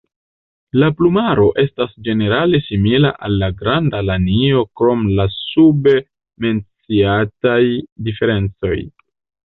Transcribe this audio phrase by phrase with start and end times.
[0.83, 5.95] La plumaro estas ĝenerale simila al la Granda lanio krom la sube
[6.47, 7.63] menciataj
[8.09, 8.77] diferencoj.